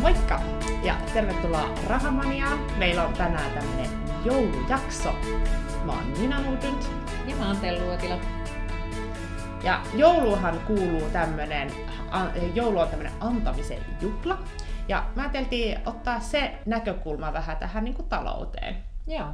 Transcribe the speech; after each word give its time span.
Moikka 0.00 0.40
ja 0.82 0.96
tervetuloa 1.14 1.74
Rahamaniaan. 1.86 2.58
Meillä 2.78 3.06
on 3.06 3.12
tänään 3.12 3.52
tämmönen 3.52 3.90
joulujakso. 4.24 5.12
Mä 5.84 5.92
oon 5.92 6.12
Nina 6.12 6.40
Nudund. 6.40 6.82
Ja 7.26 7.36
mä 7.36 7.46
oon 7.46 7.56
Tellu 7.56 7.88
Uotila. 7.88 8.18
Ja 9.64 9.82
jouluhan 9.94 10.60
kuuluu 10.66 11.10
tämmönen, 11.12 11.70
joulu 12.54 12.78
on 12.78 12.88
tämmönen 12.88 13.12
antamisen 13.20 13.78
juhla. 14.00 14.38
Ja 14.88 15.06
mä 15.16 15.22
ajateltiin 15.22 15.78
ottaa 15.86 16.20
se 16.20 16.58
näkökulma 16.66 17.32
vähän 17.32 17.56
tähän 17.56 17.84
niin 17.84 17.94
kuin 17.94 18.08
talouteen. 18.08 18.76
Joo. 19.06 19.28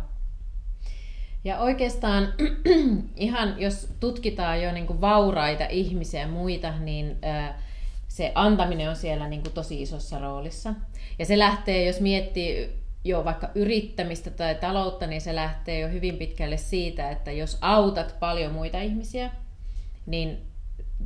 Ja 1.44 1.58
oikeastaan 1.58 2.32
ihan 3.16 3.54
jos 3.60 3.96
tutkitaan 4.00 4.62
jo 4.62 4.72
niin 4.72 4.86
kuin 4.86 5.00
vauraita 5.00 5.64
ihmisiä 5.64 6.20
ja 6.20 6.28
muita, 6.28 6.78
niin 6.78 7.18
se 8.16 8.32
antaminen 8.34 8.90
on 8.90 8.96
siellä 8.96 9.28
niin 9.28 9.42
kuin 9.42 9.52
tosi 9.52 9.82
isossa 9.82 10.18
roolissa. 10.18 10.74
Ja 11.18 11.26
se 11.26 11.38
lähtee, 11.38 11.84
jos 11.84 12.00
miettii 12.00 12.72
jo 13.04 13.24
vaikka 13.24 13.48
yrittämistä 13.54 14.30
tai 14.30 14.54
taloutta, 14.54 15.06
niin 15.06 15.20
se 15.20 15.34
lähtee 15.34 15.80
jo 15.80 15.88
hyvin 15.88 16.16
pitkälle 16.16 16.56
siitä, 16.56 17.10
että 17.10 17.32
jos 17.32 17.58
autat 17.60 18.16
paljon 18.20 18.52
muita 18.52 18.80
ihmisiä, 18.80 19.30
niin 20.06 20.38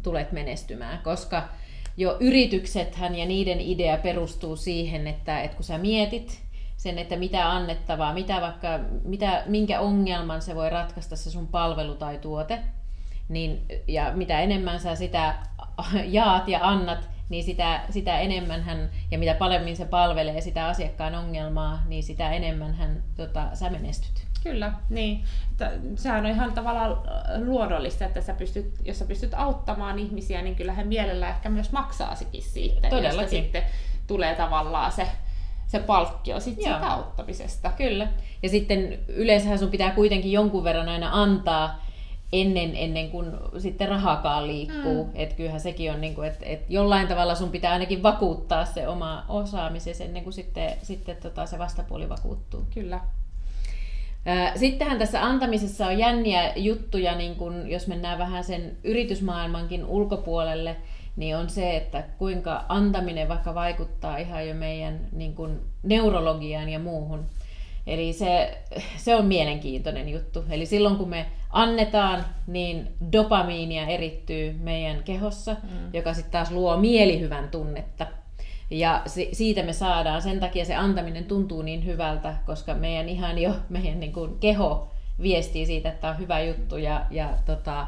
tulet 0.02 0.32
menestymään, 0.32 0.98
koska 0.98 1.48
jo 1.96 2.16
yrityksethän 2.20 3.14
ja 3.14 3.26
niiden 3.26 3.60
idea 3.60 3.96
perustuu 3.96 4.56
siihen, 4.56 5.06
että, 5.06 5.42
että 5.42 5.56
kun 5.56 5.64
sä 5.64 5.78
mietit 5.78 6.42
sen, 6.76 6.98
että 6.98 7.16
mitä 7.16 7.50
annettavaa, 7.50 8.14
mitä 8.14 8.40
vaikka, 8.40 8.80
mitä, 9.04 9.42
minkä 9.46 9.80
ongelman 9.80 10.42
se 10.42 10.54
voi 10.54 10.70
ratkaista 10.70 11.16
se 11.16 11.30
sun 11.30 11.46
palvelu 11.46 11.94
tai 11.94 12.18
tuote, 12.18 12.58
niin, 13.28 13.66
ja 13.88 14.12
mitä 14.14 14.40
enemmän 14.40 14.80
sä 14.80 14.94
sitä 14.94 15.34
jaat 16.18 16.48
ja 16.48 16.58
annat, 16.62 17.08
niin 17.28 17.44
sitä, 17.44 17.80
sitä 17.90 18.18
enemmän 18.18 18.62
hän, 18.62 18.90
ja 19.10 19.18
mitä 19.18 19.34
paremmin 19.34 19.76
se 19.76 19.84
palvelee 19.84 20.40
sitä 20.40 20.66
asiakkaan 20.66 21.14
ongelmaa, 21.14 21.82
niin 21.86 22.02
sitä 22.02 22.32
enemmän 22.32 22.74
hän, 22.74 23.02
tota, 23.16 23.48
sä 23.54 23.70
menestyt. 23.70 24.30
Kyllä, 24.42 24.72
niin. 24.88 25.24
Sehän 25.94 26.24
on 26.26 26.30
ihan 26.30 26.52
tavallaan 26.52 26.96
luonnollista, 27.44 28.04
että 28.04 28.20
sä 28.20 28.34
pystyt, 28.34 28.74
jos 28.84 28.98
sä 28.98 29.04
pystyt 29.04 29.34
auttamaan 29.34 29.98
ihmisiä, 29.98 30.42
niin 30.42 30.56
kyllähän 30.56 30.88
mielellä 30.88 31.28
ehkä 31.28 31.48
myös 31.48 31.72
maksaa 31.72 32.14
sekin 32.14 32.42
siitä. 32.42 32.88
Todellakin. 32.88 33.30
sitten 33.30 33.62
tulee 34.06 34.34
tavallaan 34.34 34.92
se, 34.92 35.08
se 35.66 35.78
palkkio 35.78 36.40
sit 36.40 36.54
siitä 36.54 36.76
auttamisesta. 36.76 37.72
Kyllä. 37.76 38.08
Ja 38.42 38.48
sitten 38.48 38.98
yleensä 39.08 39.56
sun 39.56 39.70
pitää 39.70 39.90
kuitenkin 39.90 40.32
jonkun 40.32 40.64
verran 40.64 40.88
aina 40.88 41.10
antaa, 41.12 41.84
ennen, 42.32 42.76
ennen 42.76 43.10
kuin 43.10 43.26
sitten 43.58 43.88
rahakaan 43.88 44.46
liikkuu. 44.46 45.04
Mm. 45.04 45.10
Että 45.14 45.34
kyllähän 45.34 45.60
sekin 45.60 45.92
on, 45.92 46.00
niin 46.00 46.14
kuin, 46.14 46.28
että, 46.28 46.46
että 46.46 46.66
jollain 46.68 47.08
tavalla 47.08 47.34
sun 47.34 47.50
pitää 47.50 47.72
ainakin 47.72 48.02
vakuuttaa 48.02 48.64
se 48.64 48.88
oma 48.88 49.24
osaamisesi 49.28 50.04
ennen 50.04 50.22
kuin 50.22 50.32
sitten, 50.32 50.72
sitten 50.82 51.16
tota, 51.16 51.46
se 51.46 51.58
vastapuoli 51.58 52.08
vakuuttuu. 52.08 52.66
Kyllä. 52.74 53.00
Sittenhän 54.56 54.98
tässä 54.98 55.24
antamisessa 55.24 55.86
on 55.86 55.98
jänniä 55.98 56.52
juttuja, 56.56 57.14
niin 57.14 57.36
kun, 57.36 57.70
jos 57.70 57.86
mennään 57.86 58.18
vähän 58.18 58.44
sen 58.44 58.76
yritysmaailmankin 58.84 59.84
ulkopuolelle, 59.84 60.76
niin 61.16 61.36
on 61.36 61.50
se, 61.50 61.76
että 61.76 62.04
kuinka 62.18 62.64
antaminen 62.68 63.28
vaikka 63.28 63.54
vaikuttaa 63.54 64.16
ihan 64.16 64.48
jo 64.48 64.54
meidän 64.54 65.00
niin 65.12 65.34
kun, 65.34 65.60
neurologiaan 65.82 66.68
ja 66.68 66.78
muuhun. 66.78 67.26
Eli 67.86 68.12
se, 68.12 68.58
se 68.96 69.14
on 69.14 69.24
mielenkiintoinen 69.24 70.08
juttu. 70.08 70.44
Eli 70.50 70.66
silloin 70.66 70.96
kun 70.96 71.08
me 71.08 71.26
annetaan, 71.50 72.24
niin 72.46 72.88
dopamiinia 73.12 73.86
erittyy 73.86 74.52
meidän 74.52 75.02
kehossa, 75.02 75.56
mm. 75.62 75.94
joka 75.94 76.14
sitten 76.14 76.32
taas 76.32 76.50
luo 76.50 76.76
mielihyvän 76.76 77.48
tunnetta. 77.48 78.06
Ja 78.70 79.02
siitä 79.32 79.62
me 79.62 79.72
saadaan, 79.72 80.22
sen 80.22 80.40
takia 80.40 80.64
se 80.64 80.74
antaminen 80.74 81.24
tuntuu 81.24 81.62
niin 81.62 81.84
hyvältä, 81.84 82.34
koska 82.46 82.74
meidän 82.74 83.08
ihan 83.08 83.38
jo, 83.38 83.54
meidän 83.68 84.00
niin 84.00 84.12
kuin 84.12 84.38
keho 84.38 84.90
viestii 85.22 85.66
siitä, 85.66 85.88
että 85.88 86.00
tämä 86.00 86.12
on 86.12 86.18
hyvä 86.18 86.40
juttu 86.40 86.76
ja, 86.76 87.06
ja 87.10 87.28
tota, 87.46 87.86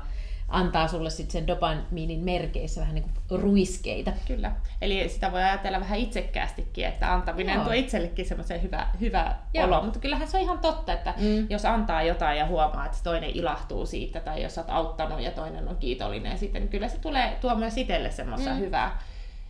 antaa 0.48 0.88
sulle 0.88 1.10
sitten 1.10 1.32
sen 1.32 1.46
dopamiinin 1.46 2.20
merkeissä 2.20 2.80
vähän 2.80 2.94
niin 2.94 3.04
kuin 3.28 3.40
ruiskeita. 3.40 4.12
Kyllä. 4.26 4.52
Eli 4.80 5.08
sitä 5.08 5.32
voi 5.32 5.42
ajatella 5.42 5.80
vähän 5.80 5.98
itsekkäästikin, 5.98 6.86
että 6.86 7.12
antaminen 7.12 7.54
Joo. 7.54 7.64
tuo 7.64 7.72
itsellekin 7.72 8.26
semmoisen 8.26 8.62
hyvä, 8.62 8.86
hyvä 9.00 9.34
olo. 9.64 9.82
Mutta 9.82 9.98
kyllähän 9.98 10.28
se 10.28 10.36
on 10.36 10.42
ihan 10.42 10.58
totta, 10.58 10.92
että 10.92 11.14
mm. 11.18 11.46
jos 11.50 11.64
antaa 11.64 12.02
jotain 12.02 12.38
ja 12.38 12.46
huomaa, 12.46 12.86
että 12.86 12.98
toinen 13.04 13.30
ilahtuu 13.30 13.86
siitä, 13.86 14.20
tai 14.20 14.42
jos 14.42 14.58
olet 14.58 14.70
auttanut 14.70 15.20
ja 15.20 15.30
toinen 15.30 15.68
on 15.68 15.76
kiitollinen 15.76 16.38
sitten, 16.38 16.62
niin 16.62 16.70
kyllä 16.70 16.88
se 16.88 16.98
tulee, 16.98 17.38
tuo 17.40 17.54
myös 17.54 17.78
itselle 17.78 18.10
semmoista 18.10 18.50
mm. 18.50 18.58
hyvää 18.58 18.98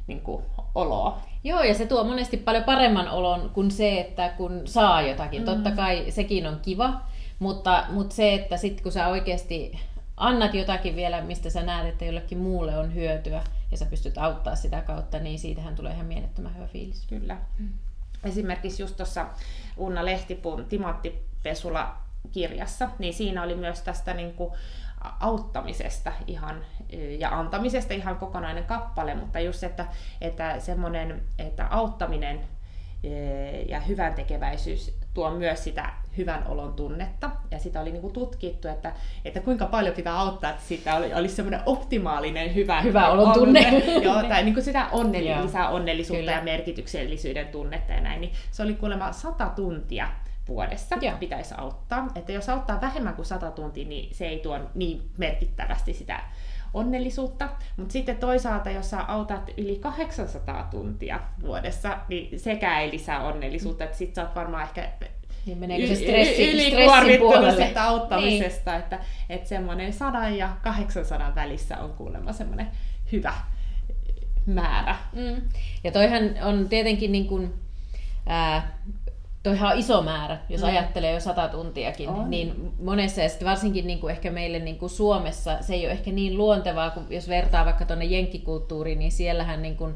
niin 0.06 0.20
kuin, 0.20 0.44
oloa. 0.74 1.20
Joo, 1.44 1.62
ja 1.62 1.74
se 1.74 1.86
tuo 1.86 2.04
monesti 2.04 2.36
paljon 2.36 2.64
paremman 2.64 3.08
olon 3.08 3.50
kuin 3.54 3.70
se, 3.70 4.00
että 4.00 4.28
kun 4.28 4.62
saa 4.64 5.02
jotakin. 5.02 5.40
Mm. 5.40 5.44
Totta 5.44 5.70
kai 5.70 6.10
sekin 6.10 6.46
on 6.46 6.60
kiva, 6.62 7.00
mutta, 7.38 7.84
mutta 7.88 8.14
se, 8.14 8.34
että 8.34 8.56
sitten 8.56 8.82
kun 8.82 8.92
sä 8.92 9.08
oikeasti 9.08 9.80
annat 10.22 10.54
jotakin 10.54 10.96
vielä, 10.96 11.20
mistä 11.20 11.50
sä 11.50 11.62
näet, 11.62 11.86
että 11.86 12.04
jollekin 12.04 12.38
muulle 12.38 12.78
on 12.78 12.94
hyötyä 12.94 13.44
ja 13.70 13.76
sä 13.76 13.86
pystyt 13.86 14.18
auttaa 14.18 14.56
sitä 14.56 14.80
kautta, 14.80 15.18
niin 15.18 15.38
siitähän 15.38 15.74
tulee 15.74 15.92
ihan 15.92 16.06
mielettömän 16.06 16.56
hyvä 16.56 16.66
fiilis. 16.66 17.06
Kyllä. 17.06 17.36
Mm. 17.58 17.68
Esimerkiksi 18.24 18.82
just 18.82 18.96
tuossa 18.96 19.26
Unna 19.76 20.04
Lehtipun 20.04 20.64
Timatti 20.64 21.26
Pesula 21.42 21.96
kirjassa, 22.32 22.88
niin 22.98 23.14
siinä 23.14 23.42
oli 23.42 23.54
myös 23.54 23.82
tästä 23.82 24.14
niin 24.14 24.34
kuin 24.34 24.52
auttamisesta 25.20 26.12
ihan, 26.26 26.64
ja 27.18 27.38
antamisesta 27.38 27.94
ihan 27.94 28.16
kokonainen 28.16 28.64
kappale, 28.64 29.14
mutta 29.14 29.40
just, 29.40 29.64
että, 29.64 29.86
että 30.20 30.60
semmoinen, 30.60 31.22
että 31.38 31.66
auttaminen 31.70 32.40
ja 33.68 33.80
hyvän 33.80 34.14
tekeväisyys 34.14 35.01
tuo 35.14 35.30
myös 35.30 35.64
sitä 35.64 35.90
hyvän 36.16 36.46
olon 36.46 36.72
tunnetta. 36.74 37.30
Ja 37.50 37.58
sitä 37.58 37.80
oli 37.80 37.90
niin 37.90 38.00
kuin 38.00 38.12
tutkittu, 38.12 38.68
että, 38.68 38.92
että 39.24 39.40
kuinka 39.40 39.66
paljon 39.66 39.94
pitää 39.94 40.20
auttaa, 40.20 40.50
että 40.50 40.62
siitä 40.62 40.94
oli, 40.94 41.14
olisi 41.14 41.34
semmoinen 41.34 41.60
optimaalinen 41.66 42.54
hyvä, 42.54 42.80
hyvä 42.80 43.08
olon 43.08 43.32
tunne. 43.32 43.82
Joo, 44.04 44.22
tai 44.22 44.42
niin 44.42 44.54
kuin 44.54 44.64
sitä 44.64 44.88
onnelli, 44.92 45.42
lisää 45.42 45.68
onnellisuutta 45.68 46.20
Kyllä. 46.20 46.32
ja 46.32 46.42
merkityksellisyyden 46.42 47.48
tunnetta 47.48 47.92
ja 47.92 48.00
näin. 48.00 48.20
Niin 48.20 48.32
se 48.50 48.62
oli 48.62 48.74
kuulemma 48.74 49.12
sata 49.12 49.48
tuntia 49.48 50.08
vuodessa 50.48 50.96
Joo. 51.00 51.16
pitäisi 51.20 51.54
auttaa. 51.58 52.08
Että 52.14 52.32
jos 52.32 52.48
auttaa 52.48 52.80
vähemmän 52.80 53.14
kuin 53.14 53.26
100 53.26 53.50
tuntia, 53.50 53.88
niin 53.88 54.14
se 54.14 54.26
ei 54.26 54.38
tuo 54.38 54.60
niin 54.74 55.10
merkittävästi 55.18 55.94
sitä 55.94 56.20
onnellisuutta. 56.74 57.48
Mutta 57.76 57.92
sitten 57.92 58.16
toisaalta, 58.16 58.70
jos 58.70 58.90
sä 58.90 59.00
autat 59.00 59.50
yli 59.56 59.76
800 59.76 60.68
tuntia 60.70 61.20
vuodessa, 61.42 61.98
niin 62.08 62.40
sekään 62.40 62.80
ei 62.80 62.90
lisää 62.90 63.20
onnellisuutta. 63.20 63.84
Että 63.84 63.96
sit 63.96 64.14
sä 64.14 64.22
oot 64.22 64.34
varmaan 64.34 64.62
ehkä 64.62 64.88
niin 65.46 65.58
meneekö 65.58 65.86
se 65.86 65.94
stressi, 65.94 66.52
ylikuormittunut 66.52 67.76
auttamisesta, 67.76 68.70
niin. 68.70 68.80
että, 68.80 68.98
että 69.28 69.48
semmoinen 69.48 69.92
100 69.92 70.28
ja 70.28 70.56
800 70.62 71.34
välissä 71.34 71.78
on 71.78 71.90
kuulemma 71.90 72.32
semmoinen 72.32 72.68
hyvä 73.12 73.34
määrä. 74.46 74.96
Mm. 75.12 75.42
Ja 75.84 75.92
toihan 75.92 76.22
on 76.42 76.68
tietenkin 76.68 77.12
niin 77.12 77.26
kuin, 77.26 77.54
ää, 78.26 78.78
toihan 79.42 79.72
on 79.72 79.78
iso 79.78 80.02
määrä, 80.02 80.38
jos 80.48 80.60
mm. 80.60 80.66
ajattelee 80.66 81.12
jo 81.12 81.20
sata 81.20 81.48
tuntiakin, 81.48 82.08
on. 82.08 82.30
niin 82.30 82.72
monessa, 82.82 83.20
ja 83.20 83.28
sitten 83.28 83.48
varsinkin 83.48 83.86
niin 83.86 84.00
kuin 84.00 84.10
ehkä 84.10 84.30
meille 84.30 84.58
niin 84.58 84.78
kuin 84.78 84.90
Suomessa, 84.90 85.56
se 85.60 85.74
ei 85.74 85.84
ole 85.84 85.92
ehkä 85.92 86.10
niin 86.12 86.36
luontevaa, 86.36 86.90
kun 86.90 87.06
jos 87.10 87.28
vertaa 87.28 87.64
vaikka 87.64 87.84
tuonne 87.84 88.04
jenkkikulttuuriin, 88.04 88.98
niin 88.98 89.12
siellähän 89.12 89.62
niin 89.62 89.76
kuin, 89.76 89.94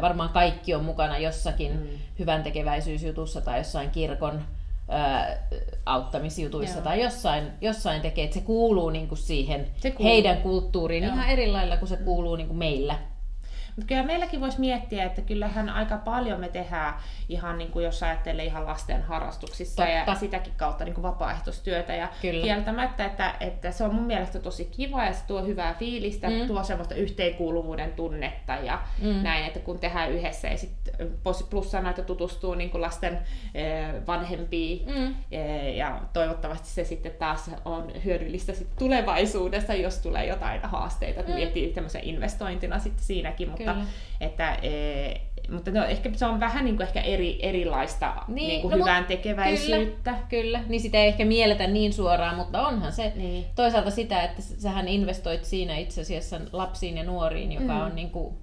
varmaan 0.00 0.30
kaikki 0.30 0.74
on 0.74 0.84
mukana 0.84 1.18
jossakin 1.18 1.72
mm. 1.72 1.88
hyvän 2.18 2.42
tekeväisyysjutussa 2.42 3.40
tai 3.40 3.58
jossain 3.58 3.90
kirkon 3.90 4.42
auttamisjutuissa 5.86 6.76
Joo. 6.76 6.84
tai 6.84 7.02
jossain, 7.02 7.44
jossain 7.60 8.02
tekee, 8.02 8.24
että 8.24 8.34
se 8.34 8.40
kuuluu 8.40 8.90
niin 8.90 9.08
kuin 9.08 9.18
siihen 9.18 9.66
se 9.76 9.90
kuuluu. 9.90 10.12
heidän 10.12 10.36
kulttuuriin 10.36 11.04
Joo. 11.04 11.12
ihan 11.12 11.28
eri 11.28 11.50
lailla 11.50 11.76
kuin 11.76 11.88
se 11.88 11.96
kuuluu 11.96 12.36
niin 12.36 12.46
kuin 12.46 12.58
meillä. 12.58 12.98
Mutta 13.76 13.88
kyllä 13.88 14.02
meilläkin 14.02 14.40
voisi 14.40 14.60
miettiä, 14.60 15.04
että 15.04 15.22
kyllähän 15.22 15.68
aika 15.68 15.96
paljon 15.96 16.40
me 16.40 16.48
tehdään 16.48 16.94
ihan 17.28 17.58
niin 17.58 17.70
kuin 17.70 17.84
jos 17.84 18.02
ajattelee 18.02 18.44
ihan 18.44 18.66
lasten 18.66 19.02
harrastuksissa 19.02 19.82
Totta. 19.82 20.10
ja 20.10 20.14
sitäkin 20.14 20.52
kautta 20.56 20.84
niin 20.84 20.94
kuin 20.94 21.02
vapaaehtoistyötä. 21.02 21.94
Ja 21.94 22.08
kyllä. 22.22 22.42
kieltämättä, 22.42 23.04
että, 23.04 23.34
että 23.40 23.70
se 23.70 23.84
on 23.84 23.94
mun 23.94 24.04
mielestä 24.04 24.38
tosi 24.38 24.64
kiva 24.64 25.04
ja 25.04 25.12
se 25.12 25.24
tuo 25.26 25.44
hyvää 25.44 25.74
fiilistä, 25.74 26.30
mm. 26.30 26.46
tuo 26.46 26.64
semmoista 26.64 26.94
yhteenkuuluvuuden 26.94 27.92
tunnetta 27.92 28.52
ja 28.52 28.82
mm. 29.02 29.22
näin, 29.22 29.44
että 29.44 29.60
kun 29.60 29.78
tehdään 29.78 30.12
yhdessä 30.12 30.48
ja 30.48 30.58
sitten 30.58 31.10
plussana, 31.50 31.90
että 31.90 32.02
tutustuu 32.02 32.54
niin 32.54 32.70
kuin 32.70 32.82
lasten 32.82 33.18
vanhempiin 34.06 34.86
mm. 34.94 35.14
ja 35.74 36.00
toivottavasti 36.12 36.68
se 36.68 36.84
sitten 36.84 37.12
taas 37.12 37.50
on 37.64 37.92
hyödyllistä 38.04 38.52
sit 38.52 38.68
tulevaisuudessa, 38.78 39.74
jos 39.74 39.98
tulee 39.98 40.26
jotain 40.26 40.60
haasteita, 40.62 41.22
mm. 41.22 41.34
miettii 41.34 41.72
tämmöisen 41.72 42.04
investointina 42.04 42.78
sitten 42.78 43.04
siinäkin, 43.04 43.48
mutta 43.48 43.61
mutta, 43.66 43.86
että, 44.20 44.54
e, 44.54 45.20
mutta 45.50 45.70
no, 45.70 45.84
ehkä 45.84 46.10
se 46.14 46.26
on 46.26 46.40
vähän 46.40 46.64
niin 46.64 46.76
kuin 46.76 46.86
ehkä 46.86 47.00
eri, 47.00 47.38
erilaista 47.42 48.12
niin, 48.28 48.48
niin 48.48 48.62
kuin 48.62 48.72
no, 48.72 48.78
hyvän 48.78 49.04
tekeväisyyttä. 49.04 50.10
Kyllä, 50.12 50.26
kyllä, 50.28 50.60
niin 50.68 50.80
sitä 50.80 50.98
ei 50.98 51.08
ehkä 51.08 51.24
mielletä 51.24 51.66
niin 51.66 51.92
suoraan, 51.92 52.36
mutta 52.36 52.66
onhan 52.68 52.92
se 52.92 53.12
niin. 53.16 53.44
toisaalta 53.54 53.90
sitä, 53.90 54.22
että 54.22 54.42
sähän 54.42 54.88
investoit 54.88 55.44
siinä 55.44 55.76
itse 55.76 56.00
asiassa 56.00 56.40
lapsiin 56.52 56.96
ja 56.96 57.04
nuoriin, 57.04 57.52
joka 57.52 57.74
mm. 57.74 57.80
on 57.80 57.94
niin 57.94 58.10
kuin 58.10 58.34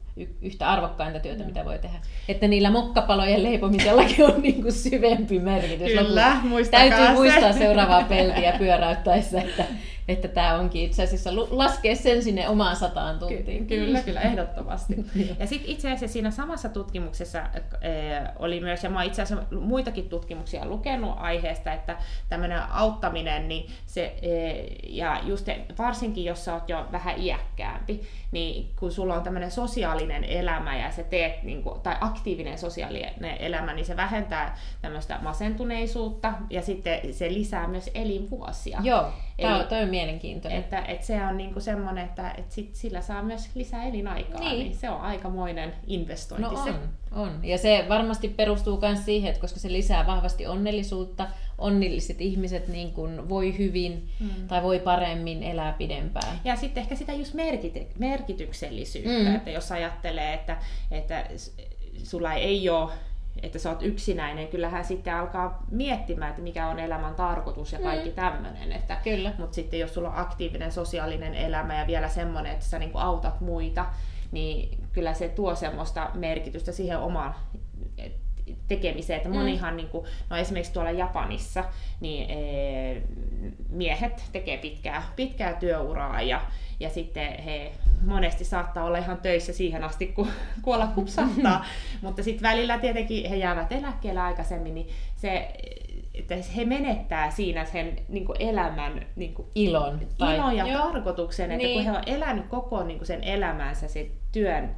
yhtä 0.42 0.69
arvokkainta 0.69 1.19
työtä, 1.19 1.44
no. 1.44 1.48
mitä 1.48 1.66
voi 1.66 1.80
tehdä. 1.80 1.98
Että 2.30 2.48
niillä 2.48 2.71
mokkapalojen 2.71 3.44
leipomisellakin 3.44 4.25
on 4.25 4.42
niin 4.42 4.62
kuin 4.62 4.74
syvempi 4.74 5.39
merkitys. 5.39 5.92
Kyllä, 5.92 6.38
Täytyy 6.71 7.06
se. 7.06 7.12
muistaa 7.12 7.54
seuraavaa 7.54 8.04
peltiä 8.04 8.54
pyöräyttäessä, 8.57 9.42
että 9.42 9.66
että 10.09 10.27
tämä 10.27 10.56
onkin 10.56 10.85
itse 10.85 11.03
asiassa 11.03 11.29
laskee 11.35 11.95
sen 11.95 12.23
sinne 12.23 12.50
omaan 12.50 12.75
sataan 12.75 13.19
tuntiin. 13.19 13.67
Ky- 13.67 13.77
kyllä, 13.77 14.01
kyllä, 14.01 14.21
ehdottomasti. 14.21 14.95
ja 15.39 15.47
sitten 15.47 15.71
itse 15.71 15.91
asiassa 15.91 16.13
siinä 16.13 16.31
samassa 16.31 16.69
tutkimuksessa 16.69 17.39
e, 17.39 17.91
oli 18.39 18.59
myös, 18.59 18.83
ja 18.83 18.89
mä 18.89 19.03
itse 19.03 19.21
asiassa 19.21 19.56
muitakin 19.56 20.09
tutkimuksia 20.09 20.65
lukenut 20.65 21.15
aiheesta, 21.17 21.73
että 21.73 21.97
tämmöinen 22.29 22.61
auttaminen, 22.71 23.47
niin 23.47 23.71
se, 23.85 24.15
e, 24.21 24.63
ja 24.88 25.19
just 25.23 25.47
varsinkin 25.77 26.25
jos 26.25 26.45
sä 26.45 26.53
oot 26.53 26.69
jo 26.69 26.85
vähän 26.91 27.21
iäkkäämpi, 27.21 28.01
niin 28.31 28.69
kun 28.79 28.91
sulla 28.91 29.15
on 29.15 29.23
tämmöinen 29.23 29.51
sosiaalinen 29.51 30.23
elämä 30.23 30.77
ja 30.77 30.91
se 30.91 31.03
teet, 31.03 31.44
niin 31.44 31.63
kuin, 31.63 31.81
tai 31.81 31.95
aktiivinen 32.01 32.57
sosiaalinen 32.57 33.38
elämä, 33.39 33.73
niin 33.73 33.85
se 33.85 33.97
vähentää 33.97 34.57
tämmöistä 34.81 35.19
masentuneisuutta 35.21 36.33
ja 36.50 36.61
sitten 36.61 37.13
se 37.13 37.33
lisää 37.33 37.67
myös 37.67 37.89
elinvuosia. 37.94 38.79
Joo, 38.83 39.06
Eli, 39.39 39.63
toi 39.63 39.83
on 39.83 39.89
mielenkiintoinen. 40.00 40.60
Että, 40.60 40.86
että 40.86 41.06
se 41.06 41.25
on 41.25 41.38
niinku 41.38 41.60
semmoinen, 41.60 42.06
että, 42.06 42.31
että 42.38 42.56
sit 42.56 42.75
sillä 42.75 43.01
saa 43.01 43.24
myös 43.24 43.50
lisää 43.56 43.84
elinaikaa, 43.84 44.40
niin, 44.40 44.60
niin 44.60 44.75
se 44.75 44.90
on 44.90 45.01
aikamoinen 45.01 45.74
investointi. 45.88 46.50
No 46.50 46.63
se. 46.63 46.69
on, 46.69 46.80
on. 47.12 47.40
Ja 47.44 47.57
se 47.57 47.86
varmasti 47.90 48.28
perustuu 48.30 48.80
myös 48.81 49.06
siihen, 49.06 49.30
että 49.30 49.42
koska 49.42 49.60
se 49.60 49.72
lisää 49.72 50.07
vahvasti 50.07 50.48
onnellisuutta, 50.48 51.28
onnelliset 51.57 52.22
ihmiset 52.22 52.68
niin 52.68 52.92
kuin 52.92 53.30
voi 53.30 53.57
hyvin 53.57 54.10
mm. 54.19 54.48
tai 54.48 54.63
voi 54.63 54.80
paremmin 54.80 55.44
elää 55.44 55.74
pidempään. 55.74 56.40
Ja 56.44 56.56
sitten 56.56 56.81
ehkä 56.81 56.95
sitä 56.95 57.13
just 57.13 57.34
merkity- 57.34 57.88
merkityksellisyyttä, 58.00 59.30
mm. 59.30 59.36
että 59.36 59.50
jos 59.50 59.72
ajattelee, 59.72 60.34
että, 60.34 60.57
että 60.92 61.25
sulla 62.04 62.34
ei 62.34 62.69
ole 62.69 62.92
että 63.44 63.60
sä 63.60 63.70
oot 63.70 63.84
yksinäinen, 63.84 64.48
kyllähän 64.48 64.86
sitten 64.86 65.16
alkaa 65.16 65.64
miettimään, 65.72 66.30
että 66.30 66.42
mikä 66.42 66.68
on 66.68 66.80
elämän 66.80 67.16
tarkoitus 67.16 67.74
ja 67.74 67.80
kaikki 67.80 68.10
mm. 68.10 68.16
tämmöinen. 68.16 68.72
Että, 68.72 68.96
Kyllä. 68.96 69.34
Mutta 69.38 69.56
sitten 69.56 69.80
jos 69.80 69.94
sulla 69.94 70.10
on 70.10 70.18
aktiivinen 70.18 70.72
sosiaalinen 70.72 71.34
elämä 71.34 71.80
ja 71.80 71.88
vielä 71.88 72.10
semmoinen, 72.10 72.52
että 72.52 72.66
sä 72.66 72.80
niinku 72.80 72.98
autat 72.98 73.42
muita, 73.42 73.86
niin 74.31 74.84
kyllä 74.94 75.14
se 75.14 75.30
tuo 75.30 75.56
semmoista 75.56 76.12
merkitystä 76.14 76.72
siihen 76.72 77.00
omaan 77.00 77.36
tekemiseen. 78.68 79.18
Että 79.18 79.30
monihan, 79.30 79.74
mm. 79.74 79.78
niin 79.78 79.90
kuin, 79.90 80.06
no 80.30 80.38
esimerkiksi 80.38 80.74
tuolla 80.74 80.92
Japanissa, 80.92 81.63
niin 82.00 82.30
e, 82.30 83.01
miehet 83.69 84.24
tekee 84.31 84.57
pitkää, 84.57 85.04
pitkää 85.16 85.54
työuraa 85.54 86.22
ja, 86.22 86.42
ja 86.80 86.90
sitten 86.90 87.44
he 87.44 87.72
monesti 88.06 88.46
saattaa 88.46 88.84
olla 88.84 88.98
ihan 88.98 89.18
töissä 89.18 89.54
siihen 89.54 89.84
asti, 89.84 90.07
kun 90.07 90.28
kuolla 90.62 90.88
kupsahtaa. 90.88 91.66
Mutta 92.01 92.24
sitten 92.24 92.50
välillä 92.50 92.80
tietenkin 92.80 93.30
he 93.30 93.36
jäävät 93.36 93.72
eläkkeelle 93.72 94.22
aikaisemmin, 94.22 94.75
niin 94.75 94.90
se 95.16 95.54
että 96.19 96.36
he 96.56 96.66
menettää 96.66 97.31
siinä 97.31 97.66
sen 97.66 98.00
niin 98.10 98.25
kuin 98.25 98.36
elämän 98.40 99.06
niin 99.16 99.34
kuin 99.34 99.48
ilon, 99.56 100.00
tai, 100.18 100.36
ilon 100.36 100.57
ja 100.57 100.68
joo. 100.68 100.84
tarkoituksen, 100.84 101.52
että 101.52 101.57
niin. 101.68 101.74
kun 101.74 101.92
he 101.92 101.98
on 101.98 102.04
elänyt 102.06 102.48
koko 102.48 102.84
niin 102.84 102.98
kuin 102.98 103.07
sen 103.07 103.24
elämänsä 103.24 103.88
sen 103.88 104.12
työn, 104.31 104.75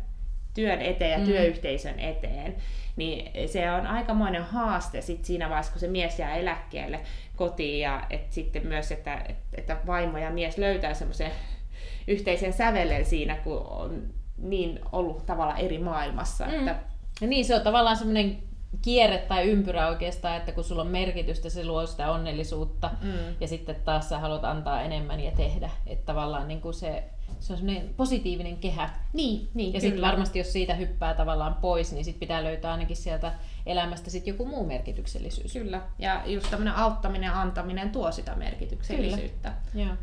työn 0.54 0.82
eteen 0.82 1.12
ja 1.12 1.18
mm. 1.18 1.26
työyhteisön 1.26 2.00
eteen, 2.00 2.56
niin 2.96 3.50
se 3.50 3.72
on 3.72 3.88
aikamoinen 3.88 4.44
haaste 4.44 5.02
sit 5.02 5.26
siinä 5.26 5.50
vaiheessa, 5.50 5.72
kun 5.72 5.80
se 5.80 5.88
mies 5.88 6.20
jää 6.20 6.36
eläkkeelle 6.36 7.00
kotiin 7.36 7.80
ja 7.80 8.04
et 8.10 8.32
sitten 8.32 8.68
myös, 8.68 8.92
että, 8.92 9.26
että 9.58 9.78
vaimo 9.88 10.18
ja 10.18 10.30
mies 10.30 10.58
löytää 10.58 10.94
semmoisen 10.94 11.32
yhteisen 12.08 12.54
sävelen 12.54 13.06
siinä, 13.06 13.36
kun 13.36 13.68
on 13.68 14.04
niin 14.38 14.80
ollut 14.92 15.26
tavalla 15.26 15.58
eri 15.58 15.78
maailmassa. 15.78 16.46
Mm. 16.46 16.54
Että... 16.54 16.76
Ja 17.22 17.28
niin, 17.28 17.46
se 17.46 17.56
on 17.56 17.62
tavallaan 17.62 17.98
semmoinen 17.98 18.38
kierre 18.82 19.18
tai 19.18 19.50
ympyrä 19.50 19.88
oikeastaan, 19.88 20.38
että 20.38 20.52
kun 20.52 20.64
sulla 20.64 20.82
on 20.82 20.88
merkitystä, 20.88 21.50
se 21.50 21.66
luo 21.66 21.86
sitä 21.86 22.12
onnellisuutta 22.12 22.90
mm. 23.02 23.36
ja 23.40 23.48
sitten 23.48 23.76
taas 23.76 24.10
sä 24.10 24.20
haluat 24.20 24.44
antaa 24.44 24.82
enemmän 24.82 25.20
ja 25.20 25.32
tehdä. 25.32 25.70
Että 25.88 26.06
tavallaan 26.06 26.48
niin 26.48 26.62
kuin 26.62 26.74
se 26.74 27.04
se 27.40 27.54
on 27.54 27.60
semmoinen 27.60 27.94
positiivinen 27.98 28.58
kehä. 28.58 28.90
Niin, 29.14 29.50
niin 29.54 29.74
Ja 29.74 29.82
sitten 29.82 30.02
varmasti 30.02 30.40
jos 30.40 30.54
siitä 30.54 30.74
hyppää 30.74 31.14
tavallaan 31.14 31.56
pois, 31.56 31.94
niin 31.94 32.06
sitten 32.06 32.20
pitää 32.20 32.44
löytää 32.44 32.72
ainakin 32.72 32.96
sieltä 32.96 33.34
elämästä 33.66 34.10
sitten 34.10 34.32
joku 34.32 34.46
muu 34.46 34.66
merkityksellisyys. 34.66 35.54
Kyllä, 35.54 35.82
ja 36.00 36.22
just 36.26 36.50
tämmöinen 36.50 36.76
auttaminen 36.76 37.28
ja 37.28 37.42
antaminen 37.42 37.90
tuo 37.90 38.12
sitä 38.12 38.36
merkityksellisyyttä. 38.36 39.54
Kyllä. 39.72 39.86
Joo. 39.86 39.96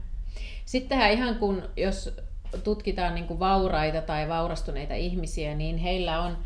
Sittenhän 0.64 1.12
ihan 1.12 1.34
kun, 1.34 1.62
jos 1.76 2.16
tutkitaan 2.64 3.14
niin 3.14 3.26
kuin 3.26 3.40
vauraita 3.40 4.02
tai 4.02 4.28
vaurastuneita 4.28 4.94
ihmisiä, 4.94 5.54
niin 5.54 5.78
heillä 5.78 6.22
on 6.22 6.38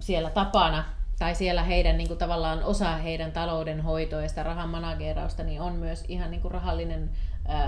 siellä 0.00 0.30
tapana 0.30 0.84
tai 1.18 1.34
siellä 1.34 1.62
heidän 1.62 1.98
niin 1.98 2.08
kuin 2.08 2.18
tavallaan 2.18 2.62
osa 2.62 2.96
heidän 2.96 3.32
taloudenhoitoa 3.32 4.22
ja 4.22 4.28
sitä 4.28 4.42
rahan 4.42 4.68
managerausta, 4.68 5.42
niin 5.42 5.60
on 5.60 5.72
myös 5.72 6.04
ihan 6.08 6.30
niin 6.30 6.40
kuin 6.40 6.52
rahallinen 6.52 7.10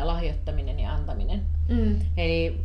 lahjoittaminen 0.02 0.80
ja 0.80 0.92
antaminen. 0.92 1.42
Mm. 1.68 2.00
Eli 2.16 2.60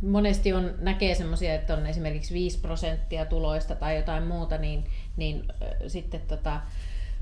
monesti 0.00 0.52
on, 0.52 0.74
näkee 0.78 1.14
semmoisia, 1.14 1.54
että 1.54 1.74
on 1.74 1.86
esimerkiksi 1.86 2.34
5 2.34 2.58
prosenttia 2.58 3.26
tuloista 3.26 3.74
tai 3.74 3.96
jotain 3.96 4.22
muuta, 4.22 4.58
niin, 4.58 4.84
niin 5.16 5.44
äh, 5.50 5.68
sitten 5.86 6.20
tota, 6.20 6.60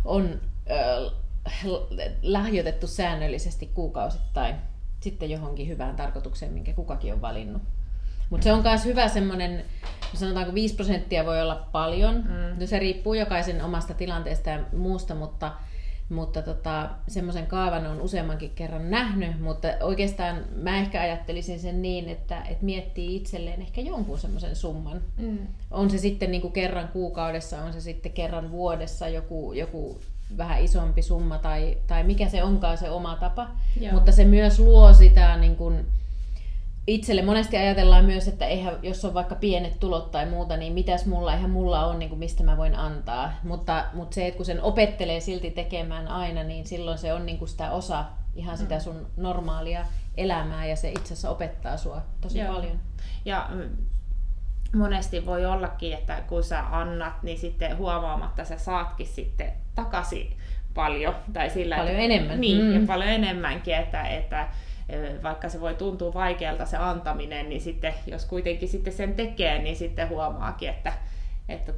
on 0.04 0.40
äh, 0.70 1.12
lahjoitettu 2.22 2.86
säännöllisesti 2.86 3.66
kuukausittain 3.66 4.56
sitten 5.00 5.30
johonkin 5.30 5.68
hyvään 5.68 5.96
tarkoitukseen, 5.96 6.52
minkä 6.52 6.72
kukakin 6.72 7.12
on 7.12 7.20
valinnut. 7.20 7.62
Mutta 8.30 8.44
se 8.44 8.52
on 8.52 8.62
myös 8.62 8.84
hyvä 8.84 9.08
semmoinen, 9.08 9.64
sanotaanko 10.14 10.54
5 10.54 10.74
prosenttia 10.74 11.26
voi 11.26 11.42
olla 11.42 11.68
paljon, 11.72 12.14
mm. 12.14 12.60
no 12.60 12.66
se 12.66 12.78
riippuu 12.78 13.14
jokaisen 13.14 13.64
omasta 13.64 13.94
tilanteesta 13.94 14.50
ja 14.50 14.60
muusta, 14.72 15.14
mutta 15.14 15.52
mutta 16.10 16.42
tota, 16.42 16.90
semmoisen 17.08 17.46
kaavan 17.46 17.86
on 17.86 18.00
useammankin 18.00 18.50
kerran 18.50 18.90
nähnyt, 18.90 19.40
mutta 19.40 19.68
oikeastaan 19.80 20.44
mä 20.56 20.78
ehkä 20.78 21.00
ajattelisin 21.00 21.60
sen 21.60 21.82
niin, 21.82 22.08
että, 22.08 22.42
että 22.42 22.64
miettii 22.64 23.16
itselleen 23.16 23.62
ehkä 23.62 23.80
jonkun 23.80 24.18
semmoisen 24.18 24.56
summan. 24.56 25.00
Mm. 25.16 25.38
On 25.70 25.90
se 25.90 25.98
sitten 25.98 26.30
niin 26.30 26.42
kuin 26.42 26.52
kerran 26.52 26.88
kuukaudessa, 26.88 27.62
on 27.62 27.72
se 27.72 27.80
sitten 27.80 28.12
kerran 28.12 28.50
vuodessa 28.50 29.08
joku, 29.08 29.52
joku 29.52 30.00
vähän 30.36 30.62
isompi 30.62 31.02
summa 31.02 31.38
tai, 31.38 31.78
tai 31.86 32.04
mikä 32.04 32.28
se 32.28 32.42
onkaan 32.42 32.78
se 32.78 32.90
oma 32.90 33.16
tapa, 33.16 33.50
Joo. 33.80 33.92
mutta 33.92 34.12
se 34.12 34.24
myös 34.24 34.58
luo 34.58 34.92
sitä 34.92 35.36
niin 35.36 35.56
kuin, 35.56 35.86
itselle 36.86 37.22
monesti 37.22 37.56
ajatellaan 37.56 38.04
myös, 38.04 38.28
että 38.28 38.46
eihän, 38.46 38.78
jos 38.82 39.04
on 39.04 39.14
vaikka 39.14 39.34
pienet 39.34 39.80
tulot 39.80 40.10
tai 40.10 40.26
muuta, 40.26 40.56
niin 40.56 40.72
mitäs 40.72 41.06
mulla, 41.06 41.34
eihän 41.34 41.50
mulla 41.50 41.86
on, 41.86 41.98
niin 41.98 42.08
kuin 42.08 42.18
mistä 42.18 42.42
mä 42.42 42.56
voin 42.56 42.74
antaa. 42.74 43.32
Mutta, 43.42 43.84
mutta 43.92 44.14
se, 44.14 44.26
että 44.26 44.36
kun 44.36 44.46
sen 44.46 44.62
opettelee 44.62 45.20
silti 45.20 45.50
tekemään 45.50 46.08
aina, 46.08 46.42
niin 46.42 46.66
silloin 46.66 46.98
se 46.98 47.12
on 47.12 47.26
niin 47.26 47.38
kuin 47.38 47.48
sitä 47.48 47.70
osa 47.70 48.04
ihan 48.34 48.58
sitä 48.58 48.74
mm. 48.74 48.80
sun 48.80 49.06
normaalia 49.16 49.84
elämää 50.16 50.66
ja 50.66 50.76
se 50.76 50.90
itse 50.90 51.04
asiassa 51.04 51.30
opettaa 51.30 51.76
sua 51.76 52.02
tosi 52.20 52.38
Joo. 52.38 52.54
paljon. 52.54 52.80
Ja 53.24 53.48
mm, 53.50 53.76
monesti 54.78 55.26
voi 55.26 55.46
ollakin, 55.46 55.92
että 55.92 56.22
kun 56.28 56.44
sä 56.44 56.64
annat, 56.70 57.22
niin 57.22 57.38
sitten 57.38 57.76
huomaamatta 57.76 58.44
sä 58.44 58.58
saatkin 58.58 59.06
sitten 59.06 59.52
takaisin 59.74 60.36
paljon. 60.74 61.14
Tai 61.32 61.50
sillä, 61.50 61.76
paljon 61.76 61.94
että, 61.94 62.04
enemmän. 62.04 62.40
Niin, 62.40 62.64
mm. 62.64 62.74
ja 62.74 62.80
paljon 62.86 63.08
enemmänkin, 63.08 63.74
että, 63.74 64.02
että 64.02 64.48
vaikka 65.22 65.48
se 65.48 65.60
voi 65.60 65.74
tuntua 65.74 66.14
vaikealta 66.14 66.66
se 66.66 66.76
antaminen, 66.76 67.48
niin 67.48 67.60
sitten 67.60 67.94
jos 68.06 68.24
kuitenkin 68.24 68.68
sitten 68.68 68.92
sen 68.92 69.14
tekee, 69.14 69.58
niin 69.58 69.76
sitten 69.76 70.08
huomaakin, 70.08 70.68
että, 70.68 70.92
että 71.48 71.72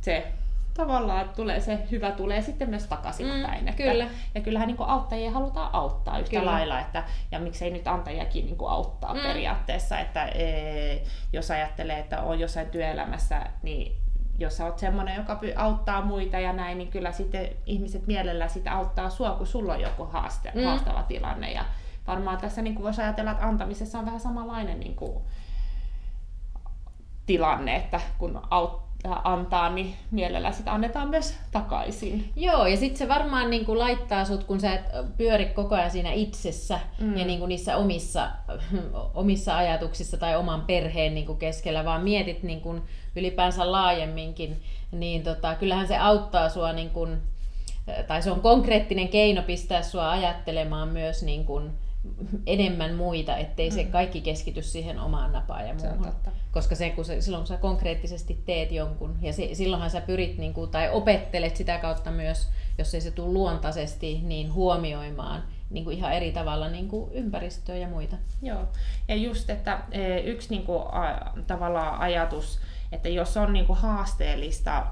se 0.00 0.32
tavallaan 0.74 1.28
tulee 1.28 1.60
se 1.60 1.78
hyvä 1.90 2.10
tulee 2.10 2.42
sitten 2.42 2.70
myös 2.70 2.86
takaisinpäin. 2.86 3.62
Mm, 3.62 3.68
että, 3.68 3.82
kyllä. 3.82 4.06
Ja 4.34 4.40
kyllähän 4.40 4.68
niin 4.68 4.76
auttajia 4.80 5.30
halutaan 5.30 5.74
auttaa 5.74 6.18
yhtä 6.18 6.38
kyllä. 6.38 6.52
lailla, 6.52 6.80
että, 6.80 7.04
ja 7.30 7.38
miksei 7.38 7.70
nyt 7.70 7.88
antajakin 7.88 8.46
niin 8.46 8.56
auttaa 8.68 9.14
mm. 9.14 9.20
periaatteessa, 9.20 9.98
että 9.98 10.24
e, 10.24 11.02
jos 11.32 11.50
ajattelee, 11.50 11.98
että 11.98 12.22
on 12.22 12.40
jossain 12.40 12.70
työelämässä, 12.70 13.46
niin 13.62 13.96
jos 14.38 14.56
sä 14.56 14.64
oot 14.64 14.78
semmoinen, 14.78 15.16
joka 15.16 15.40
auttaa 15.56 16.02
muita 16.02 16.38
ja 16.38 16.52
näin, 16.52 16.78
niin 16.78 16.90
kyllä 16.90 17.12
sitten 17.12 17.48
ihmiset 17.66 18.06
mielellä 18.06 18.48
sitä 18.48 18.72
auttaa 18.72 19.10
sua, 19.10 19.30
kun 19.30 19.46
sulla 19.46 19.72
on 19.72 19.80
joku 19.80 20.04
haaste, 20.04 20.52
mm. 20.54 20.64
haastava 20.64 21.02
tilanne. 21.02 21.52
Ja, 21.52 21.64
varmaan 22.06 22.38
tässä 22.38 22.62
niin 22.62 22.74
kuin 22.74 22.84
voisi 22.84 23.02
ajatella, 23.02 23.30
että 23.30 23.46
antamisessa 23.46 23.98
on 23.98 24.06
vähän 24.06 24.20
samanlainen 24.20 24.80
niin 24.80 24.96
kuin, 24.96 25.22
tilanne, 27.26 27.76
että 27.76 28.00
kun 28.18 28.40
aut, 28.50 28.82
antaa, 29.24 29.70
niin 29.70 29.94
mielellä 30.10 30.52
sitä 30.52 30.72
annetaan 30.72 31.08
myös 31.08 31.34
takaisin. 31.52 32.32
Joo, 32.36 32.66
ja 32.66 32.76
sitten 32.76 32.98
se 32.98 33.08
varmaan 33.08 33.50
niin 33.50 33.64
kuin 33.64 33.78
laittaa 33.78 34.24
sut, 34.24 34.44
kun 34.44 34.60
sä 34.60 34.74
et 34.74 34.84
pyöri 35.16 35.46
koko 35.46 35.74
ajan 35.74 35.90
siinä 35.90 36.12
itsessä 36.12 36.80
mm. 36.98 37.16
ja 37.16 37.24
niin 37.24 37.38
kuin 37.38 37.48
niissä 37.48 37.76
omissa, 37.76 38.28
omissa 39.14 39.56
ajatuksissa 39.56 40.16
tai 40.16 40.36
oman 40.36 40.62
perheen 40.62 41.14
niin 41.14 41.26
kuin 41.26 41.38
keskellä, 41.38 41.84
vaan 41.84 42.02
mietit 42.02 42.42
niin 42.42 42.60
kuin 42.60 42.82
ylipäänsä 43.16 43.72
laajemminkin, 43.72 44.62
niin 44.92 45.22
tota, 45.22 45.54
kyllähän 45.54 45.88
se 45.88 45.98
auttaa 45.98 46.48
sua, 46.48 46.72
niin 46.72 46.90
kuin, 46.90 47.22
tai 48.06 48.22
se 48.22 48.30
on 48.30 48.40
konkreettinen 48.40 49.08
keino 49.08 49.42
pistää 49.42 49.82
sua 49.82 50.10
ajattelemaan 50.10 50.88
myös 50.88 51.22
niin 51.22 51.44
kuin, 51.44 51.72
enemmän 52.46 52.94
muita, 52.94 53.36
ettei 53.36 53.70
mm. 53.70 53.74
se 53.74 53.84
kaikki 53.84 54.20
keskity 54.20 54.62
siihen 54.62 55.00
omaan 55.00 55.32
napaan 55.32 55.68
ja 55.68 55.74
muuhun. 55.74 56.12
Se 56.24 56.30
Koska 56.52 56.74
se, 56.74 56.90
kun 56.90 57.04
se, 57.04 57.20
silloin 57.20 57.40
kun 57.40 57.46
sä 57.46 57.56
konkreettisesti 57.56 58.42
teet 58.46 58.72
jonkun, 58.72 59.18
ja 59.20 59.32
se, 59.32 59.48
silloinhan 59.52 59.90
sä 59.90 60.00
pyrit 60.00 60.38
niin 60.38 60.54
kuin, 60.54 60.70
tai 60.70 60.90
opettelet 60.90 61.56
sitä 61.56 61.78
kautta 61.78 62.10
myös, 62.10 62.48
jos 62.78 62.94
ei 62.94 63.00
se 63.00 63.10
tule 63.10 63.32
luontaisesti, 63.32 64.20
niin 64.22 64.52
huomioimaan 64.52 65.42
niin 65.70 65.84
kuin 65.84 65.96
ihan 65.96 66.12
eri 66.12 66.32
tavalla 66.32 66.68
niin 66.68 66.88
kuin 66.88 67.12
ympäristöä 67.12 67.76
ja 67.76 67.88
muita. 67.88 68.16
Joo, 68.42 68.68
ja 69.08 69.14
just, 69.14 69.50
että 69.50 69.80
e, 69.90 70.18
yksi 70.18 70.50
niin 70.50 70.62
kuin, 70.62 70.82
a, 70.82 71.32
tavallaan 71.46 72.00
ajatus, 72.00 72.60
että 72.92 73.08
jos 73.08 73.36
on 73.36 73.52
niin 73.52 73.66
kuin 73.66 73.78
haasteellista 73.78 74.86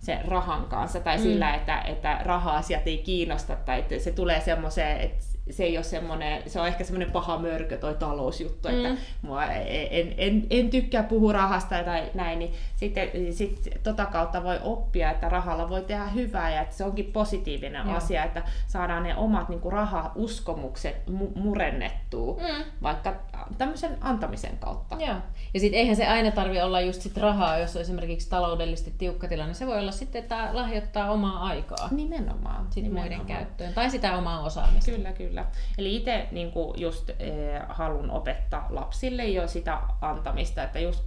se 0.00 0.18
rahan 0.24 0.64
kanssa 0.64 1.00
tai 1.00 1.16
mm. 1.16 1.22
sillä, 1.22 1.54
että, 1.54 1.80
että 1.80 2.20
raha-asiat 2.24 2.86
ei 2.86 2.98
kiinnosta 2.98 3.56
tai 3.56 3.78
että 3.78 3.98
se 3.98 4.12
tulee 4.12 4.40
semmoiseen, 4.40 5.00
että 5.00 5.31
se 5.50 5.64
ei 5.64 5.76
ole 5.76 5.84
semmoinen, 5.84 6.42
se 6.50 6.60
on 6.60 6.66
ehkä 6.66 6.84
semmoinen 6.84 7.10
paha 7.10 7.38
mörkö 7.38 7.78
toi 7.78 7.94
talousjuttu, 7.94 8.68
mm. 8.68 8.84
että 8.84 9.02
mua 9.22 9.44
en, 9.44 10.14
en, 10.16 10.46
en 10.50 10.70
tykkää 10.70 11.02
puhua 11.02 11.32
rahasta 11.32 11.84
tai 11.84 12.10
näin, 12.14 12.38
niin 12.38 12.52
sitten 12.76 13.08
sit 13.30 13.68
tota 13.82 14.06
kautta 14.06 14.42
voi 14.42 14.58
oppia, 14.62 15.10
että 15.10 15.28
rahalla 15.28 15.68
voi 15.68 15.82
tehdä 15.82 16.06
hyvää 16.06 16.54
ja 16.54 16.60
että 16.60 16.76
se 16.76 16.84
onkin 16.84 17.12
positiivinen 17.12 17.86
Joo. 17.86 17.96
asia, 17.96 18.24
että 18.24 18.42
saadaan 18.66 19.02
ne 19.02 19.16
omat 19.16 19.48
niin 19.48 19.60
kuin 19.60 19.72
rahauskomukset 19.72 20.96
mu- 21.08 21.38
murennettua, 21.38 22.36
mm. 22.36 22.64
vaikka 22.82 23.14
tämmöisen 23.58 23.96
antamisen 24.00 24.58
kautta. 24.58 24.96
Joo. 25.00 25.16
Ja 25.54 25.60
sitten 25.60 25.80
eihän 25.80 25.96
se 25.96 26.06
aina 26.06 26.30
tarvi 26.30 26.60
olla 26.60 26.80
just 26.80 27.02
sit 27.02 27.16
rahaa, 27.16 27.58
jos 27.58 27.76
on 27.76 27.82
esimerkiksi 27.82 28.30
taloudellisesti 28.30 28.94
tiukka 28.98 29.28
tilanne. 29.28 29.54
Se 29.54 29.66
voi 29.66 29.78
olla 29.78 29.92
sitten, 29.92 30.22
että 30.22 30.48
lahjoittaa 30.52 31.10
omaa 31.10 31.46
aikaa. 31.46 31.88
Nimenomaan. 31.90 32.64
Sitten 32.64 32.82
nimenomaan. 32.82 33.18
muiden 33.18 33.36
käyttöön. 33.36 33.74
Tai 33.74 33.90
sitä 33.90 34.18
omaa 34.18 34.40
osaamista. 34.40 34.90
Kyllä, 34.90 35.12
kyllä. 35.12 35.31
Eli 35.78 35.96
itse 35.96 36.28
niin 36.30 36.52
just 36.76 37.10
eh, 37.10 37.62
haluan 37.68 38.10
opettaa 38.10 38.66
lapsille 38.70 39.24
jo 39.24 39.48
sitä 39.48 39.78
antamista, 40.00 40.62
että 40.62 40.78
just 40.78 41.04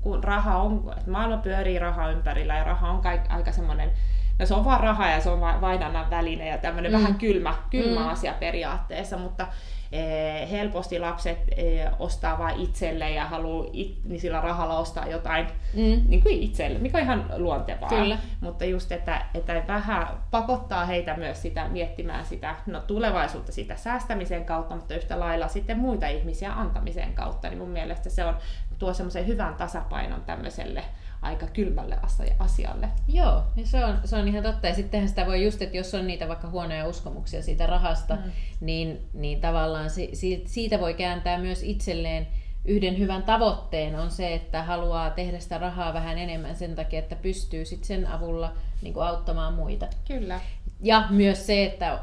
kun 0.00 0.24
raha 0.24 0.56
on, 0.56 0.92
että 0.98 1.10
maailma 1.10 1.36
pyörii 1.36 1.78
raha 1.78 2.10
ympärillä 2.10 2.56
ja 2.56 2.64
raha 2.64 2.90
on 2.90 3.00
kaik, 3.00 3.20
aika 3.28 3.52
semmoinen 3.52 3.92
No 4.38 4.46
se 4.46 4.54
on 4.54 4.64
vaan 4.64 4.80
raha 4.80 5.08
ja 5.08 5.20
se 5.20 5.30
on 5.30 5.40
vaihdannan 5.40 6.10
väline 6.10 6.48
ja 6.48 6.58
tämmöinen 6.58 6.92
mm. 6.92 6.98
vähän 6.98 7.14
kylmä, 7.14 7.54
kylmä 7.70 8.00
mm. 8.00 8.08
asia 8.08 8.34
periaatteessa, 8.40 9.16
mutta 9.16 9.46
Eh, 9.92 10.50
helposti 10.50 10.98
lapset 10.98 11.38
eh, 11.56 11.86
ostaa 11.98 12.38
vain 12.38 12.60
itselle 12.60 13.10
ja 13.10 13.24
haluaa 13.24 13.70
it, 13.72 14.04
niin 14.04 14.20
sillä 14.20 14.40
rahalla 14.40 14.78
ostaa 14.78 15.06
jotain 15.06 15.46
mm. 15.74 16.02
niin 16.08 16.22
kuin 16.22 16.42
itselle, 16.42 16.78
mikä 16.78 16.98
on 16.98 17.04
ihan 17.04 17.30
luontevaa. 17.36 17.88
Kyllä. 17.88 18.18
Mutta 18.40 18.64
just, 18.64 18.92
että, 18.92 19.24
että 19.34 19.62
vähän 19.68 20.06
pakottaa 20.30 20.86
heitä 20.86 21.16
myös 21.16 21.42
sitä 21.42 21.68
miettimään 21.68 22.26
sitä 22.26 22.54
no, 22.66 22.80
tulevaisuutta 22.80 23.52
sitä 23.52 23.76
säästämisen 23.76 24.44
kautta, 24.44 24.76
mutta 24.76 24.94
yhtä 24.94 25.20
lailla 25.20 25.48
sitten 25.48 25.78
muita 25.78 26.08
ihmisiä 26.08 26.52
antamisen 26.52 27.12
kautta, 27.14 27.48
niin 27.48 27.58
mun 27.58 27.70
mielestä 27.70 28.10
se 28.10 28.24
on 28.24 28.36
tuo 28.78 28.94
semmoisen 28.94 29.26
hyvän 29.26 29.54
tasapainon 29.54 30.20
tämmöiselle 30.20 30.84
aika 31.22 31.46
kylmälle 31.46 31.98
asialle. 32.38 32.88
Joo, 33.08 33.42
ja 33.56 33.66
se 33.66 33.84
on, 33.84 33.98
se 34.04 34.16
on 34.16 34.28
ihan 34.28 34.42
totta. 34.42 34.66
Ja 34.66 34.74
sittenhän 34.74 35.08
sitä 35.08 35.26
voi 35.26 35.44
just, 35.44 35.62
että 35.62 35.76
jos 35.76 35.94
on 35.94 36.06
niitä 36.06 36.28
vaikka 36.28 36.50
huonoja 36.50 36.88
uskomuksia 36.88 37.42
siitä 37.42 37.66
rahasta, 37.66 38.16
mm. 38.16 38.22
niin, 38.60 39.08
niin 39.14 39.40
tavallaan 39.40 39.90
si, 39.90 40.10
siitä 40.46 40.80
voi 40.80 40.94
kääntää 40.94 41.38
myös 41.38 41.62
itselleen 41.62 42.26
yhden 42.64 42.98
hyvän 42.98 43.22
tavoitteen 43.22 43.98
on 43.98 44.10
se, 44.10 44.34
että 44.34 44.62
haluaa 44.62 45.10
tehdä 45.10 45.38
sitä 45.38 45.58
rahaa 45.58 45.94
vähän 45.94 46.18
enemmän 46.18 46.56
sen 46.56 46.74
takia, 46.74 46.98
että 46.98 47.16
pystyy 47.16 47.64
sit 47.64 47.84
sen 47.84 48.06
avulla 48.06 48.52
niin 48.82 48.94
kuin 48.94 49.06
auttamaan 49.06 49.54
muita. 49.54 49.86
Kyllä. 50.08 50.40
Ja 50.80 51.04
myös 51.10 51.46
se, 51.46 51.64
että 51.64 51.98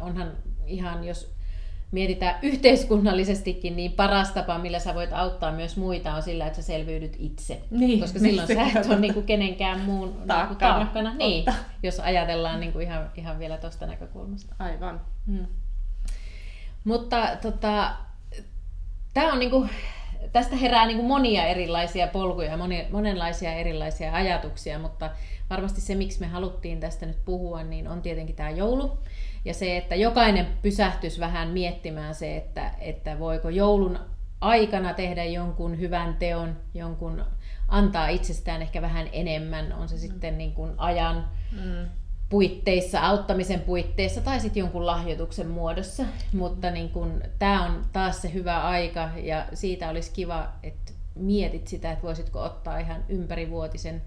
onhan 0.00 0.32
ihan, 0.66 1.04
jos 1.04 1.34
mietitään 1.92 2.38
yhteiskunnallisestikin, 2.42 3.76
niin 3.76 3.92
paras 3.92 4.30
tapa, 4.30 4.58
millä 4.58 4.78
sä 4.78 4.94
voit 4.94 5.12
auttaa 5.12 5.52
myös 5.52 5.76
muita, 5.76 6.14
on 6.14 6.22
sillä, 6.22 6.46
että 6.46 6.56
sä 6.56 6.66
selviydyt 6.66 7.16
itse. 7.18 7.60
Niin, 7.70 8.00
Koska 8.00 8.18
silloin 8.18 8.48
sä 8.48 8.80
et 8.80 8.86
ole 8.86 9.00
niin 9.00 9.14
kuin 9.14 9.26
kenenkään 9.26 9.80
muun 9.80 10.08
niinku 10.08 10.26
taakkana. 10.26 10.74
taakkana. 10.74 11.14
Niin, 11.14 11.44
jos 11.82 12.00
ajatellaan 12.00 12.60
niin 12.60 12.72
kuin 12.72 12.86
ihan, 12.86 13.10
ihan 13.16 13.38
vielä 13.38 13.58
tuosta 13.58 13.86
näkökulmasta. 13.86 14.54
Aivan. 14.58 15.00
Hmm. 15.26 15.46
Mutta 16.84 17.28
tota, 17.42 17.96
tämä 19.14 19.32
on 19.32 19.38
niin 19.38 19.50
kuin, 19.50 19.70
tästä 20.32 20.56
herää 20.56 20.86
niin 20.86 20.96
kuin 20.96 21.08
monia 21.08 21.44
erilaisia 21.44 22.06
polkuja, 22.06 22.56
moni, 22.56 22.86
monenlaisia 22.90 23.52
erilaisia 23.52 24.14
ajatuksia, 24.14 24.78
mutta 24.78 25.10
varmasti 25.50 25.80
se, 25.80 25.94
miksi 25.94 26.20
me 26.20 26.26
haluttiin 26.26 26.80
tästä 26.80 27.06
nyt 27.06 27.24
puhua, 27.24 27.62
niin 27.62 27.88
on 27.88 28.02
tietenkin 28.02 28.36
tämä 28.36 28.50
joulu. 28.50 28.98
Ja 29.44 29.54
se, 29.54 29.76
että 29.76 29.94
jokainen 29.94 30.46
pysähtyisi 30.62 31.20
vähän 31.20 31.48
miettimään 31.48 32.14
se, 32.14 32.36
että, 32.36 32.70
että 32.80 33.18
voiko 33.18 33.48
joulun 33.48 33.98
aikana 34.40 34.94
tehdä 34.94 35.24
jonkun 35.24 35.78
hyvän 35.78 36.16
teon, 36.16 36.56
jonkun 36.74 37.24
antaa 37.68 38.08
itsestään 38.08 38.62
ehkä 38.62 38.82
vähän 38.82 39.08
enemmän, 39.12 39.72
on 39.72 39.88
se 39.88 39.94
mm. 39.94 40.00
sitten 40.00 40.38
niin 40.38 40.52
kuin 40.52 40.72
ajan 40.76 41.28
mm. 41.52 41.88
Puitteissa, 42.32 43.00
auttamisen 43.00 43.60
puitteissa 43.60 44.20
tai 44.20 44.40
sitten 44.40 44.60
jonkun 44.60 44.86
lahjoituksen 44.86 45.46
muodossa. 45.46 46.04
Mutta 46.32 46.70
niin 46.70 46.88
kuin, 46.88 47.22
tämä 47.38 47.64
on 47.64 47.84
taas 47.92 48.22
se 48.22 48.32
hyvä 48.32 48.62
aika 48.62 49.10
ja 49.22 49.46
siitä 49.54 49.88
olisi 49.88 50.10
kiva, 50.12 50.48
että 50.62 50.92
mietit 51.14 51.68
sitä, 51.68 51.92
että 51.92 52.02
voisitko 52.02 52.42
ottaa 52.42 52.78
ihan 52.78 53.04
ympärivuotisen 53.08 54.02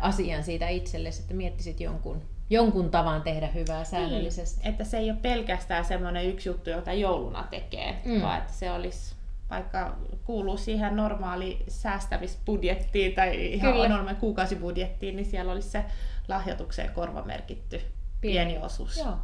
asian 0.00 0.44
siitä 0.44 0.68
itsellesi, 0.68 1.22
että 1.22 1.34
miettisit 1.34 1.80
jonkun 1.80 2.22
jonkun 2.50 2.90
tavan 2.90 3.22
tehdä 3.22 3.46
hyvää 3.46 3.84
säännöllisesti. 3.84 4.60
Niin, 4.60 4.70
että 4.70 4.84
se 4.84 4.98
ei 4.98 5.10
ole 5.10 5.18
pelkästään 5.22 5.84
semmoinen 5.84 6.26
yksi 6.26 6.48
juttu, 6.48 6.70
jota 6.70 6.92
jouluna 6.92 7.46
tekee, 7.50 7.98
mm. 8.04 8.22
vaan 8.22 8.38
että 8.38 8.52
se 8.52 8.70
olisi 8.72 9.14
vaikka 9.50 9.96
kuuluu 10.24 10.56
siihen 10.56 10.96
normaali 10.96 11.64
säästämisbudjettiin 11.68 13.14
tai 13.14 13.52
ihan 13.52 13.90
normaali 13.90 14.18
kuukausibudjettiin, 14.20 15.16
niin 15.16 15.26
siellä 15.26 15.52
olisi 15.52 15.68
se 15.68 15.84
lahjoitukseen 16.28 16.92
korvamerkitty 16.92 17.76
pieni, 17.76 17.92
pieni 18.20 18.58
osuus. 18.58 18.96
Joo. 18.96 19.18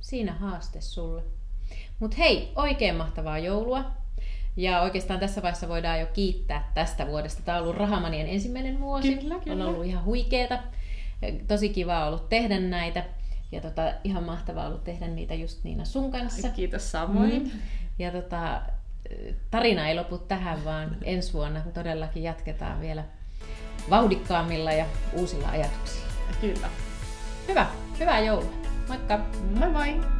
Siinä 0.00 0.32
haaste 0.32 0.80
sulle. 0.80 1.22
Mutta 1.98 2.16
hei, 2.16 2.52
oikein 2.56 2.96
mahtavaa 2.96 3.38
joulua. 3.38 3.84
Ja 4.56 4.80
oikeastaan 4.80 5.20
tässä 5.20 5.42
vaiheessa 5.42 5.68
voidaan 5.68 6.00
jo 6.00 6.06
kiittää 6.06 6.70
tästä 6.74 7.06
vuodesta. 7.06 7.42
Tämä 7.42 7.58
on 7.58 7.62
ollut 7.62 7.76
Rahamanien 7.76 8.26
ensimmäinen 8.26 8.80
vuosi. 8.80 9.16
Kyllä, 9.16 9.38
kyllä. 9.38 9.64
On 9.64 9.70
ollut 9.70 9.86
ihan 9.86 10.04
huikeeta 10.04 10.58
tosi 11.48 11.68
kiva 11.68 12.06
ollut 12.06 12.28
tehdä 12.28 12.60
näitä. 12.60 13.04
Ja 13.52 13.60
tota, 13.60 13.82
ihan 14.04 14.24
mahtavaa 14.24 14.66
ollut 14.66 14.84
tehdä 14.84 15.06
niitä 15.06 15.34
just 15.34 15.64
Niina 15.64 15.84
sun 15.84 16.10
kanssa. 16.10 16.48
Kiitos 16.48 16.90
samoin. 16.90 17.42
Mm. 17.42 17.50
Ja 17.98 18.10
tota, 18.10 18.62
tarina 19.50 19.88
ei 19.88 19.94
lopu 19.94 20.18
tähän, 20.18 20.64
vaan 20.64 20.96
ensi 21.02 21.32
vuonna 21.32 21.60
todellakin 21.74 22.22
jatketaan 22.22 22.80
vielä 22.80 23.04
vauhdikkaammilla 23.90 24.72
ja 24.72 24.86
uusilla 25.12 25.48
ajatuksilla. 25.48 26.09
Kyllä. 26.40 26.68
Hyvä. 27.48 27.66
Hyvää 28.00 28.20
joulua. 28.20 28.52
Moikka. 28.88 29.18
Moi 29.58 29.70
moi. 29.70 30.19